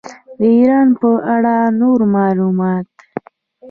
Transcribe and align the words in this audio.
د 0.39 0.41
ایران 0.55 0.87
په 0.99 1.09
اړه 1.33 1.55
نور 1.79 1.99
معلومات. 2.15 2.85